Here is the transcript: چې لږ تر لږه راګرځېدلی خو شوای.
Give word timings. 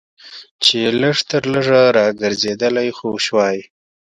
چې 0.63 0.77
لږ 1.01 1.17
تر 1.29 1.43
لږه 1.53 1.81
راګرځېدلی 1.97 2.89
خو 2.97 3.07
شوای. 3.25 3.57